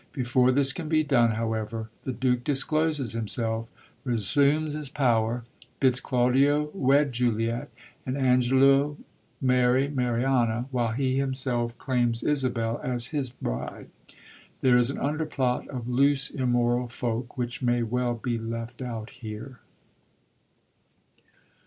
Before 0.13 0.51
this 0.51 0.73
can 0.73 0.89
be 0.89 1.03
done, 1.03 1.33
however, 1.35 1.91
the 2.05 2.11
Duke 2.11 2.43
discloses 2.43 3.11
himself, 3.13 3.67
resumes 4.03 4.73
his 4.73 4.89
power, 4.89 5.43
bids 5.79 5.99
Claudio 6.01 6.71
wed 6.73 7.11
Juliet 7.13 7.69
and 8.03 8.17
Angelo 8.17 8.97
marry 9.41 9.89
Mariana, 9.89 10.65
while 10.71 10.93
he 10.93 11.19
himself 11.19 11.77
claims 11.77 12.23
Isabel 12.23 12.81
as 12.83 13.09
his 13.09 13.29
bride. 13.29 13.91
There 14.61 14.75
is 14.75 14.89
an 14.89 14.97
underplot 14.97 15.67
of 15.67 15.87
loose, 15.87 16.31
immoral 16.31 16.87
folk, 16.87 17.37
which 17.37 17.61
may 17.61 17.83
well 17.83 18.15
be 18.15 18.39
left 18.39 18.81
out 18.81 19.11
here. 19.11 19.59